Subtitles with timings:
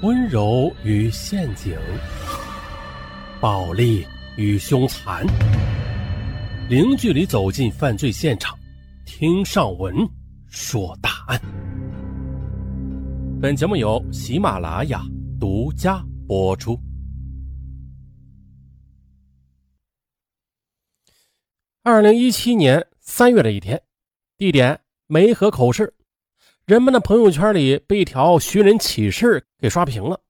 [0.00, 1.76] 温柔与陷阱，
[3.40, 4.06] 暴力
[4.36, 5.26] 与凶残，
[6.68, 8.56] 零距离走进犯罪现场，
[9.04, 9.92] 听上文
[10.46, 11.40] 说大案。
[13.42, 15.02] 本节目由喜马拉雅
[15.40, 16.78] 独家播出。
[21.82, 23.82] 二零一七年三月的一天，
[24.36, 24.78] 地点
[25.08, 25.92] 梅河口市。
[26.68, 30.20] 人们的朋友圈里被一条寻人启事给刷屏了，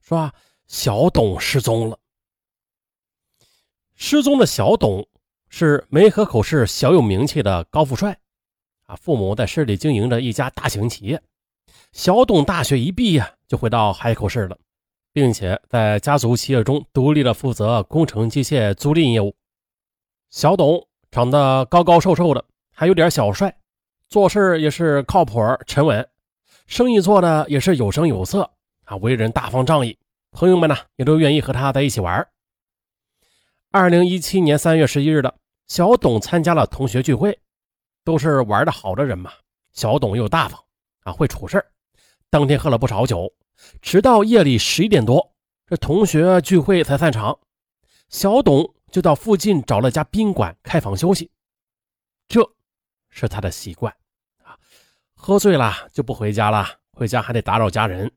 [0.00, 0.32] 说
[0.66, 1.98] 小董失踪了。
[3.94, 5.06] 失踪的小董
[5.50, 8.18] 是梅河口市小有名气的高富帅，
[8.86, 11.22] 啊，父母在市里经营着一家大型企业。
[11.92, 14.56] 小董大学一毕业就回到海口市了，
[15.12, 19.36] 并且在家族企业中独立的负责工程机械租赁业务。
[20.30, 23.54] 小董长得高高瘦瘦的，还有点小帅。
[24.08, 26.08] 做事也是靠谱沉稳，
[26.66, 28.50] 生意做的也是有声有色
[28.84, 29.98] 啊，为人大方仗义，
[30.30, 32.26] 朋友们呢也都愿意和他在一起玩。
[33.70, 35.34] 二零一七年三月十一日的
[35.66, 37.36] 小董参加了同学聚会，
[38.04, 39.32] 都是玩的好的人嘛，
[39.72, 40.62] 小董又大方
[41.02, 41.64] 啊，会处事
[42.30, 43.32] 当天喝了不少酒，
[43.82, 45.32] 直到夜里十一点多，
[45.66, 47.36] 这同学聚会才散场，
[48.08, 51.30] 小董就到附近找了家宾馆开房休息，
[52.28, 52.40] 这
[53.14, 53.94] 是他的习惯
[54.42, 54.58] 啊。
[55.14, 58.10] 喝醉了就不回家了，回家还得打扰家人。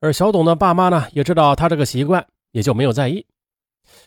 [0.00, 3.24] 而小董的爸妈呢，也知道他这个习惯，也就没有在意。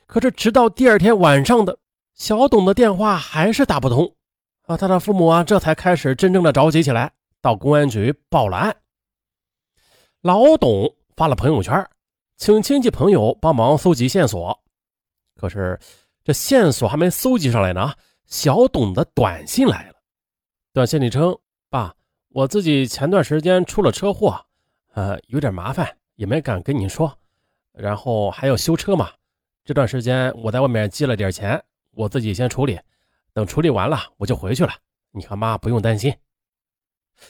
[0.06, 1.78] 可是直到第二天晚上的，
[2.14, 4.16] 小董的电话还是打不通
[4.66, 4.76] 啊！
[4.76, 8.76] 他的父母啊，这才开始真正的着急起来，到公安局报了案。
[10.22, 11.88] 老董发了朋友圈，
[12.38, 14.58] 请亲戚朋友帮忙搜集线索。
[15.36, 15.80] 可是
[16.24, 17.94] 这线索还没搜集上来呢，
[18.26, 19.93] 小董的短信来了。
[20.74, 21.38] 短信里称
[21.70, 21.94] ：“爸。”
[22.34, 24.44] 我自己前段时间出了车祸，
[24.96, 27.16] 呃，有点麻烦，也没敢跟你说。
[27.74, 29.12] 然后还要修车嘛，
[29.64, 32.80] 这段时间我在外面借了点钱，我自己先处理，
[33.34, 34.74] 等处理完了我就回去了。
[35.12, 36.12] 你和妈不用担心。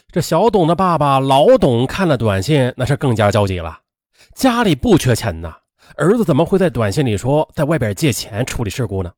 [0.08, 3.82] 这小董的爸爸老董看了短信，那是更加焦急了。
[4.34, 5.58] 家里不缺钱呐，
[5.98, 9.12] 儿子怎么会在短信里说在外边借钱处理事故呢？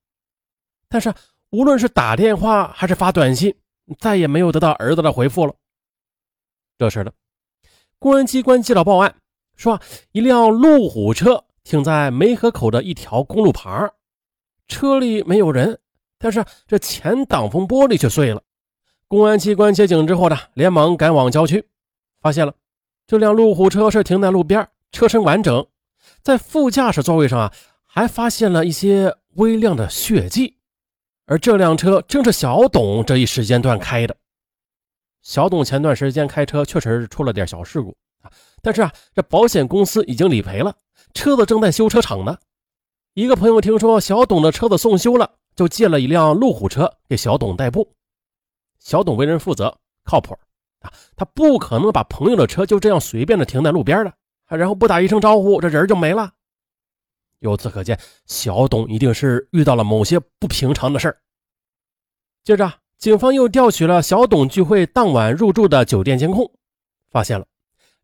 [0.89, 1.13] 但是
[1.51, 3.55] 无论是打电话还是发短信，
[3.99, 5.53] 再也没有得到儿子的回复了。
[6.77, 7.13] 这时的
[7.99, 9.15] 公安机关接到报案，
[9.55, 9.81] 说
[10.11, 13.91] 一辆路虎车停在梅河口的一条公路旁，
[14.67, 15.79] 车里没有人，
[16.19, 18.41] 但是这前挡风玻璃却碎了。
[19.07, 21.67] 公安机关接警之后呢，连忙赶往郊区，
[22.19, 22.53] 发现了
[23.07, 25.67] 这辆路虎车是停在路边，车身完整，
[26.21, 27.53] 在副驾驶座位上啊，
[27.85, 30.57] 还发现了一些微量的血迹，
[31.25, 34.15] 而这辆车正是小董这一时间段开的。
[35.21, 38.31] 小董前段时间开车确实是出了点小事故啊，
[38.61, 40.75] 但是啊，这保险公司已经理赔了，
[41.13, 42.37] 车子正在修车厂呢。
[43.15, 47.91] 一个朋友听说小董的车子送修了，就借了一辆路虎车给小董代步。
[48.77, 50.37] 小董为人负责靠谱
[50.81, 54.13] 啊，他不可能把朋友的车就这样随便的停在路边的，
[54.55, 56.31] 然后不打一声招呼，这人就没了。
[57.39, 61.17] 由此可见，小董一定是遇到了某些不平常的事儿。
[62.43, 62.73] 接着。
[62.97, 66.49] 警方又调取了小董聚会当晚入住的酒店监控，
[67.11, 67.45] 发现了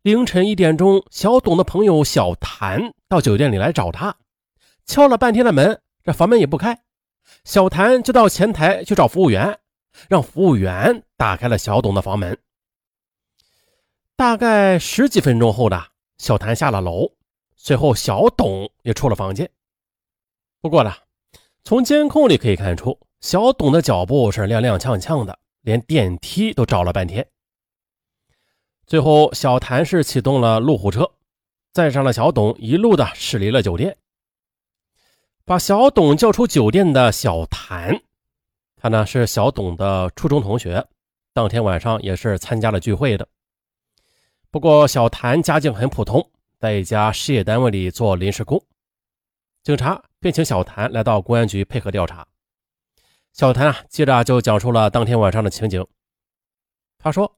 [0.01, 4.17] 凌晨一点钟，小董的朋友小谭到酒店里来找他，
[4.85, 6.83] 敲了半天的门，这房门也不开，
[7.45, 9.59] 小谭就到前台去找服务员，
[10.09, 12.37] 让服务员打开了小董的房门。
[14.17, 15.87] 大概十几分钟后的，
[16.17, 17.13] 小谭下了楼，
[17.63, 19.47] 随后小董也出了房间。
[20.61, 20.91] 不过呢，
[21.63, 22.99] 从监控里可以看出。
[23.19, 27.23] 小董的脚步是踉踉跄跄的，连电梯都找了半天。
[28.87, 31.11] 最后，小谭是启动了路虎车，
[31.71, 33.95] 载上了小董，一路的驶离了酒店。
[35.45, 38.01] 把小董叫出酒店的小谭，
[38.75, 40.87] 他呢是小董的初中同学，
[41.31, 43.27] 当天晚上也是参加了聚会的。
[44.49, 46.27] 不过，小谭家境很普通，
[46.61, 48.63] 在一家事业单位里做临时工。
[49.63, 52.27] 警察便请小谭来到公安局配合调查。
[53.33, 55.83] 小谭啊，接着就讲述了当天晚上的情景。
[56.99, 57.35] 他说，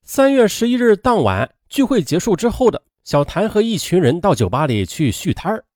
[0.00, 5.66] 三月十一日当晚聚会结束之后的小谭和一群人到酒吧里去续摊儿。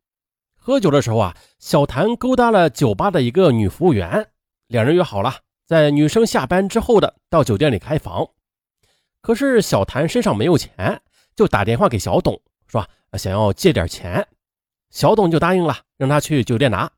[0.54, 4.26] 喝酒的时候啊，小谭勾搭了酒吧的一个女服务员，
[4.68, 8.26] 两人约好了在女生下班之后的到酒店里开房。
[9.20, 11.02] 可是小谭身上没有钱，
[11.34, 14.26] 就打电话给小董说想要借点钱，
[14.90, 16.90] 小董就答应了，让他去酒店拿。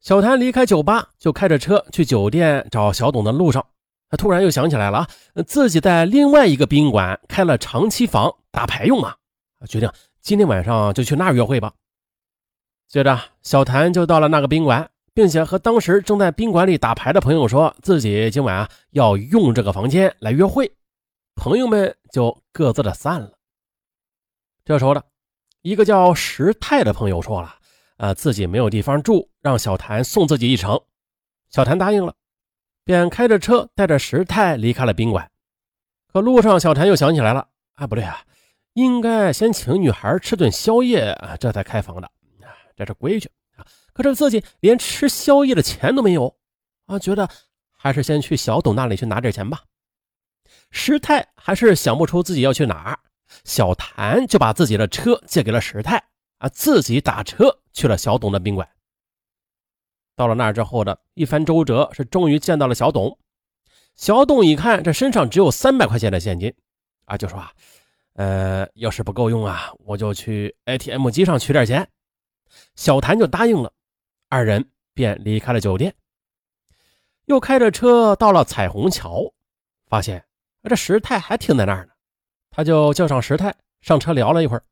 [0.00, 3.66] 小谭离开酒吧，就开着车去酒店找小董的路上，
[4.08, 5.06] 他突然又想起来了
[5.46, 9.16] 自己在另外一个宾馆开了长期房打牌用啊，
[9.68, 9.90] 决定
[10.20, 11.72] 今天晚上就去那儿约会吧。
[12.86, 20.70] 接着，小谭就到了那个宾馆，并且和当时正在宾馆里打牌的朋友说自己今晚啊要用这个房间来约会。
[21.34, 23.35] 朋友们就各自的散了。
[24.66, 25.00] 这时候呢，
[25.62, 27.54] 一个叫石泰的朋友说了
[27.98, 30.78] ：“呃，自己没有地方住，让小谭送自己一程。”
[31.50, 32.12] 小谭答应了，
[32.84, 35.30] 便开着车带着石泰离开了宾馆。
[36.08, 37.46] 可路上，小谭又想起来了
[37.76, 38.20] ：“啊，不对啊，
[38.72, 42.08] 应该先请女孩吃顿宵夜啊，这才开房的
[42.42, 43.64] 啊，这是规矩啊。
[43.92, 46.36] 可是自己连吃宵夜的钱都没有
[46.86, 47.28] 啊，觉得
[47.70, 49.62] 还是先去小董那里去拿点钱吧。”
[50.72, 52.98] 石泰还是想不出自己要去哪儿，
[53.44, 56.02] 小谭就把自己的车借给了石泰
[56.38, 58.68] 啊，自己打车去了小董的宾馆。
[60.14, 63.18] 到了那儿之后的一番周折，是终于见到了小董。
[63.94, 66.54] 小董一看这身上只有三百块钱的现金，
[67.04, 67.52] 啊，就说啊，
[68.14, 71.88] 呃，要是不够用啊，我就去 ATM 机上取点钱。
[72.74, 73.72] 小谭就答应了，
[74.28, 75.94] 二人便离开了酒店，
[77.24, 79.34] 又开着车到了彩虹桥，
[79.86, 80.24] 发现
[80.62, 81.92] 这石泰还停在那儿呢，
[82.56, 84.64] 他就叫上石泰上车聊了一会儿。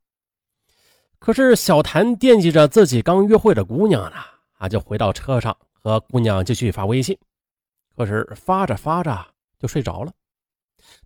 [1.18, 4.16] 可是小谭惦记着自己刚约会的姑娘呢。
[4.56, 7.18] 啊，就回到车上和姑娘继续发微信，
[7.94, 9.26] 可是发着发着
[9.58, 10.10] 就睡着了。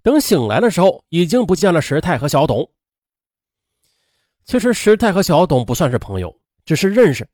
[0.03, 2.71] 等醒来的时候，已经不见了石泰和小董。
[4.45, 7.29] 其实石泰和小董不算是朋友，只是认识。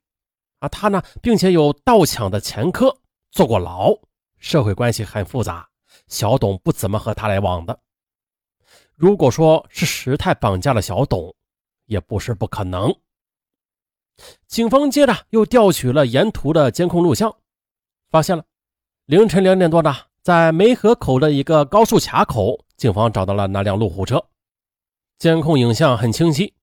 [0.57, 2.97] 啊，他呢，并且有盗抢的前科，
[3.29, 3.93] 坐过牢，
[4.39, 5.69] 社会关系很复杂。
[6.07, 7.79] 小董不怎么和他来往的。
[8.95, 11.35] 如果说是石泰绑架了小董，
[11.85, 12.95] 也不是不可能。
[14.47, 17.35] 警方接着又调取了沿途的监控录像，
[18.09, 18.45] 发现了
[19.05, 24.25] 凌晨两点多的，在梅河口的一个高速卡口，警方找到了那辆路虎车，
[25.17, 26.53] 监控影像很清晰，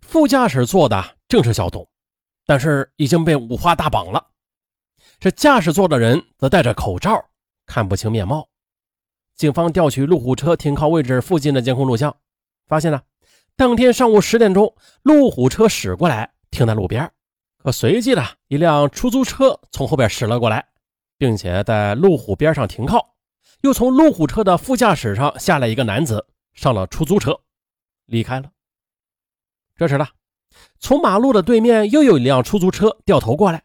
[0.00, 1.88] 副驾驶坐的正是小董，
[2.44, 4.28] 但是已经被五花大绑了，
[5.18, 7.24] 这驾驶座的人则戴着口罩，
[7.64, 8.46] 看不清面貌。
[9.38, 12.14] 警方调取路虎车停靠位置附近的监控录像，
[12.66, 13.04] 发现了
[13.56, 16.30] 当天上午十点钟，路虎车驶过来。
[16.50, 17.12] 停在路边，
[17.58, 20.66] 可随即呢，一辆出租车从后边驶了过来，
[21.18, 23.14] 并且在路虎边上停靠，
[23.60, 27.38] 又从路虎车的副驾驶上下来一个男子，上了出租车，
[28.06, 28.50] 离开了。
[29.76, 30.08] 这时呢，
[30.80, 33.62] 从马路的对面又有一辆出租车掉头过来，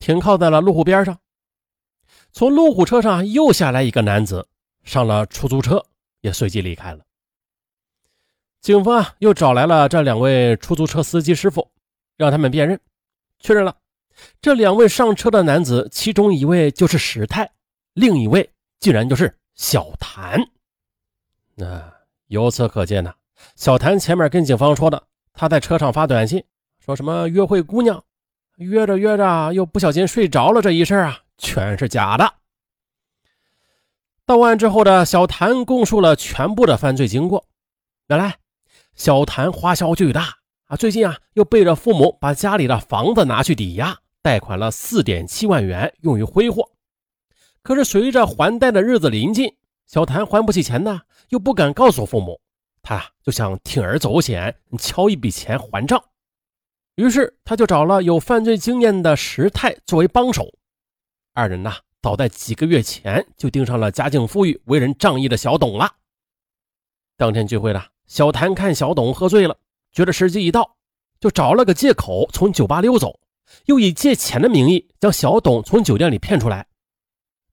[0.00, 1.20] 停靠在了路虎边上，
[2.32, 4.48] 从路虎车上又下来一个男子，
[4.84, 5.84] 上了出租车，
[6.20, 7.04] 也随即离开了。
[8.60, 11.70] 警方啊，又找来了这两位出租车司机师傅。
[12.16, 12.78] 让他们辨认，
[13.40, 13.76] 确认了
[14.40, 17.50] 这两位上车的男子，其中一位就是史泰，
[17.92, 18.48] 另一位
[18.78, 20.40] 竟然就是小谭。
[21.56, 21.92] 那
[22.28, 23.12] 由此可见呢，
[23.56, 25.02] 小谭前面跟警方说的，
[25.32, 26.44] 他在车上发短信，
[26.78, 28.00] 说什么约会姑娘，
[28.58, 32.32] 约着约着又不小心睡着了这一事啊，全是假的。
[34.26, 37.46] 到案之后的小谭供述了全部的犯罪经过。
[38.08, 38.38] 原来，
[38.94, 40.38] 小谭花销巨大。
[40.64, 46.70] 啊，最近啊，又背着父母把家里的房子拿去抵押，贷款了四点七万元用于挥霍。
[47.62, 49.54] 可是随着还贷的日子临近，
[49.86, 52.40] 小谭还不起钱呢，又不敢告诉父母，
[52.80, 56.02] 他就想铤而走险，敲一笔钱还账。
[56.94, 60.48] 于是他就找了有犯罪经验的石泰作为帮手。
[61.34, 65.90] 二人呐，早在几个月前就盯上了家境富裕、为人仗义的小董了。
[67.16, 69.56] 当天聚会了，小谭看小董喝醉了。
[69.90, 70.76] 觉得时机一到，
[71.18, 73.20] 就找了个借口从酒吧溜走，
[73.64, 76.66] 又以借钱的名义将小董从酒店里骗出来。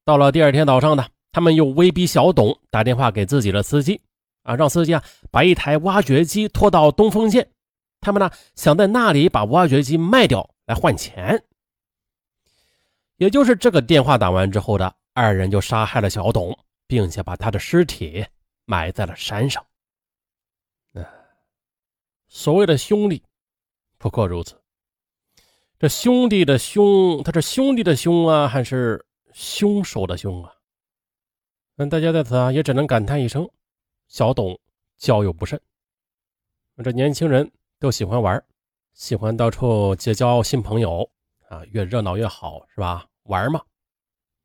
[0.03, 4.01] 到了第二天早上呢，他们又威逼小董打电话给自己的司机，
[4.43, 7.49] 啊，让司机啊把一台挖掘机拖到东风县，
[8.01, 11.41] 他们呢想在那里把挖掘机卖掉来换钱。
[13.21, 18.25] 也就是这个电话打完之后的，二人就杀害了小董，并且把他的尸体
[18.65, 19.63] 埋在了山上。
[22.27, 23.21] 所谓的兄弟，
[23.99, 24.59] 不过如此。
[25.77, 30.51] 这兄弟的兄，他是兄弟的兄啊，还是凶手的凶啊？
[31.75, 33.47] 那大家在此啊，也只能感叹一声：
[34.07, 34.59] 小董
[34.97, 35.61] 交友不慎。
[36.83, 38.43] 这年轻人都喜欢玩，
[38.95, 41.07] 喜欢到处结交新朋友
[41.49, 43.05] 啊，越热闹越好，是吧？
[43.23, 43.61] 玩嘛。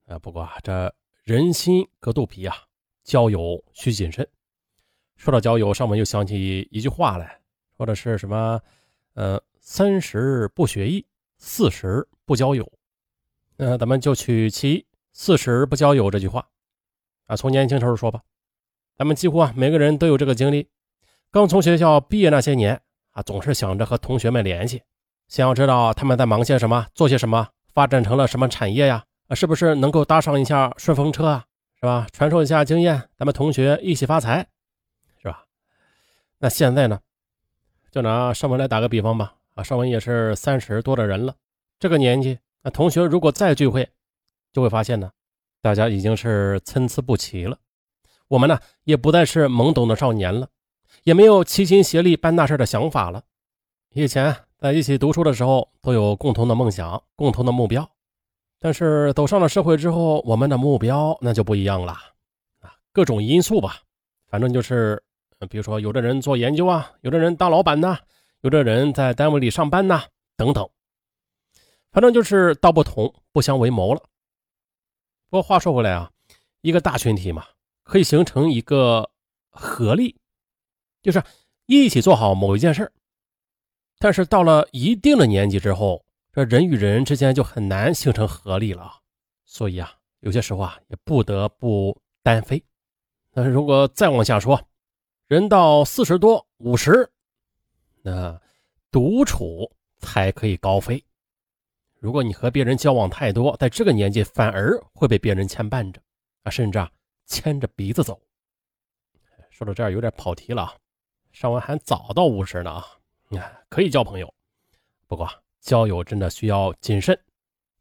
[0.07, 2.57] 啊，不过啊，这人心隔肚皮啊，
[3.05, 4.29] 交友需谨慎。
[5.17, 7.41] 说到交友，上面又想起一句话来。
[7.79, 8.59] 或者是什么，
[9.13, 11.05] 呃，三十不学艺，
[11.37, 12.73] 四十不交友。
[13.59, 16.49] 那咱们就取其四十不交友这句话，
[17.27, 18.23] 啊，从年轻时候说吧，
[18.97, 20.71] 咱们几乎啊每个人都有这个经历。
[21.31, 22.81] 刚从学校毕业那些年
[23.11, 24.83] 啊，总是想着和同学们联系，
[25.29, 29.05] 想要知道他们在忙些什么，做些什么，发展成了什么产业呀？
[29.29, 31.45] 啊，是不是能够搭上一下顺风车啊？
[31.79, 32.07] 是吧？
[32.11, 34.47] 传授一下经验，咱们同学一起发财，
[35.21, 35.45] 是吧？
[36.39, 36.99] 那现在呢？
[37.91, 39.35] 就拿尚文来打个比方吧。
[39.53, 41.35] 啊，尚文也是三十多的人了，
[41.79, 43.87] 这个年纪，那同学如果再聚会，
[44.55, 45.11] 就会发现呢，
[45.61, 47.59] 大家已经是参差不齐了。
[48.29, 50.49] 我们呢，也不再是懵懂的少年了，
[51.03, 53.25] 也没有齐心协力办大事的想法了。
[53.93, 54.35] 以前
[54.67, 57.89] 在一起读书的时候，都有共同的梦想、共同的目标。
[58.59, 61.93] 但是走上了社会之后，我们的目标那就不一样了
[62.59, 63.83] 啊，各种因素吧，
[64.27, 65.01] 反正就是，
[65.49, 67.97] 比如说有的人做研究啊，有的人当老板呐，
[68.41, 70.03] 有的人在单位里上班呐，
[70.37, 70.69] 等等，
[71.93, 74.03] 反正就是道不同不相为谋了。
[75.31, 76.11] 不过话说回来啊，
[76.63, 77.45] 一个大群体嘛，
[77.85, 79.09] 可以形成一个
[79.49, 80.17] 合力，
[81.03, 81.23] 就是
[81.67, 82.91] 一起做好某一件事
[83.99, 86.03] 但是到了一定的年纪之后。
[86.33, 88.93] 这人与人之间就很难形成合力了，
[89.47, 92.63] 所以啊，有些时候啊，也不得不单飞。
[93.33, 94.63] 但是如果再往下说，
[95.29, 97.11] 人到四十多、五十，
[98.03, 98.39] 那
[98.91, 101.03] 独处才可以高飞。
[102.01, 105.99] 如果你和别人交往太多，在这个年纪反而会被别人牵绊着
[106.43, 106.91] 啊，甚至啊
[107.25, 108.21] 牵着鼻子走。
[109.49, 110.75] 说到这儿有点跑题了啊，
[111.33, 112.85] 上文还早到五十呢啊，
[113.77, 114.33] 可以交朋友，
[115.07, 115.29] 不过。
[115.61, 117.21] 交友真的需要谨慎，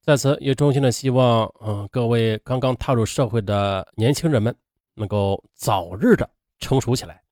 [0.01, 4.53] 在此也衷心的希望，嗯，各位刚刚踏入社会的年轻人们
[4.95, 7.23] 能够早日的成熟起来。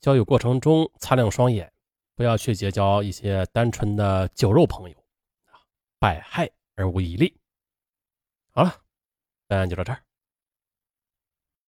[0.00, 1.70] 交友过程中擦亮双眼，
[2.14, 4.96] 不要去结交一些单纯的酒肉朋友，
[5.98, 7.36] 百害而无一利。
[8.52, 8.74] 好了，
[9.46, 10.00] 本案就到这儿。